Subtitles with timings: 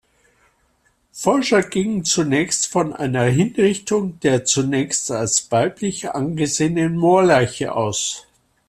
[1.13, 8.25] Forscher gingen zunächst von einer Hinrichtung der zunächst als weiblich angesehenen Moorleiche aus.